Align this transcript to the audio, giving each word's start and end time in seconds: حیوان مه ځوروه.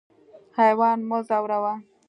حیوان 0.57 0.97
مه 1.09 1.19
ځوروه. 1.27 1.73